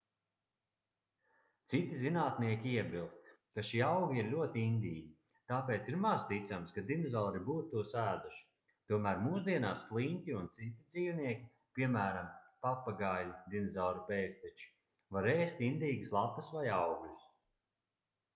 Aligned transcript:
citi 1.71 1.97
zinātnieki 2.03 2.69
iebilst 2.75 3.27
ka 3.57 3.63
šie 3.67 3.81
augi 3.87 4.17
ir 4.21 4.29
ļoti 4.29 4.61
indīgi 4.69 5.03
tāpēc 5.51 5.91
ir 5.91 5.97
maz 6.05 6.23
ticams 6.31 6.71
ka 6.77 6.83
dinozauri 6.87 7.41
būtu 7.49 7.69
tos 7.73 7.93
ēduši 8.05 8.41
tomēr 8.93 9.21
mūsdienās 9.27 9.83
sliņķi 9.91 10.35
un 10.39 10.47
citi 10.57 10.89
dzīvnieki 10.95 11.47
piemēram 11.81 12.31
papagaiļi 12.67 13.37
dinozauru 13.55 14.07
pēcteči 14.09 14.73
var 15.17 15.29
ēst 15.35 15.61
indīgas 15.71 16.15
lapas 16.19 16.51
vai 16.57 16.65
augļus 16.79 17.29